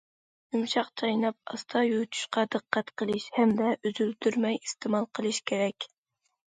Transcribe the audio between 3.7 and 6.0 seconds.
ئۈزۈلدۈرمەي ئىستېمال قىلىش كېرەك.